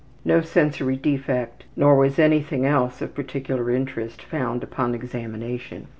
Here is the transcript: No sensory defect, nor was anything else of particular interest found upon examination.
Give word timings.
No 0.25 0.41
sensory 0.41 0.95
defect, 0.97 1.65
nor 1.75 1.95
was 1.95 2.17
anything 2.17 2.65
else 2.65 3.03
of 3.03 3.13
particular 3.13 3.69
interest 3.69 4.19
found 4.23 4.63
upon 4.63 4.95
examination. 4.95 5.89